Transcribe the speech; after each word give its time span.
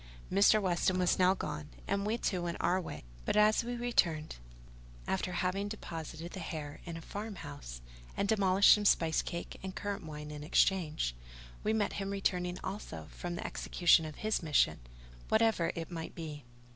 Mr. 0.31 0.59
Weston 0.59 0.97
was 0.97 1.19
now 1.19 1.35
gone, 1.35 1.69
and 1.87 2.07
we 2.07 2.17
too 2.17 2.41
went 2.41 2.59
on 2.59 2.67
our 2.67 2.81
way; 2.81 3.03
but 3.23 3.37
as 3.37 3.63
we 3.63 3.75
returned, 3.75 4.37
after 5.05 5.31
having 5.31 5.67
deposited 5.67 6.31
the 6.31 6.39
hare 6.39 6.81
in 6.85 6.97
a 6.97 7.01
farm 7.01 7.35
house, 7.35 7.81
and 8.17 8.27
demolished 8.27 8.73
some 8.73 8.83
spice 8.83 9.21
cake 9.21 9.59
and 9.61 9.75
currant 9.75 10.03
wine 10.03 10.31
in 10.31 10.43
exchange, 10.43 11.13
we 11.63 11.71
met 11.71 11.93
him 11.93 12.09
returning 12.09 12.57
also 12.63 13.09
from 13.11 13.35
the 13.35 13.45
execution 13.45 14.03
of 14.03 14.15
his 14.15 14.41
mission, 14.41 14.79
whatever 15.29 15.71
it 15.75 15.91
might 15.91 16.15
be. 16.15 16.45